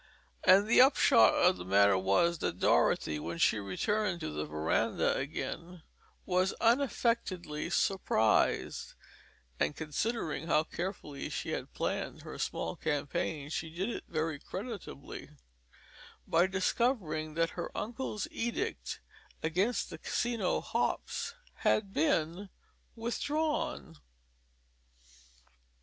[0.43, 5.15] And the upshot of the matter was that Dorothy, when she returned to the veranda
[5.15, 5.83] again,
[6.25, 8.95] was unaffectedly surprised
[9.59, 15.29] (and considering how carefully she had planned her small campaign she did it very creditably)
[16.27, 19.01] by discovering that her uncle's edict
[19.43, 22.49] against the Casino hops had been
[22.95, 23.97] withdrawn.